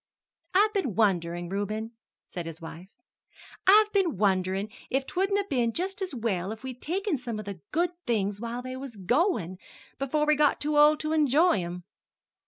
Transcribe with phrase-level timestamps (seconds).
[0.55, 1.91] "I've been wondering, Reuben,"
[2.27, 2.87] said his wife
[3.67, 7.45] "I've been wondering if 'twouldn't have been just as well if we'd taken some of
[7.45, 9.59] the good things while they was goin'
[9.99, 11.83] before we got too old to enjoy 'em."